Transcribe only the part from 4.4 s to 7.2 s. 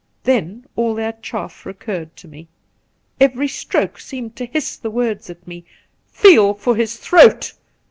hiss the words at me, 'Feel for his